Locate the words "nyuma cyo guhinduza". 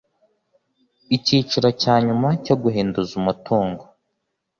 2.05-3.11